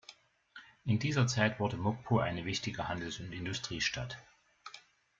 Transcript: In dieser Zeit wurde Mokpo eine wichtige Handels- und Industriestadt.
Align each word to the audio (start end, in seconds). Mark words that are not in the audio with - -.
In 0.83 0.97
dieser 0.97 1.27
Zeit 1.27 1.59
wurde 1.59 1.77
Mokpo 1.77 2.17
eine 2.17 2.43
wichtige 2.43 2.87
Handels- 2.87 3.19
und 3.19 3.31
Industriestadt. 3.33 4.17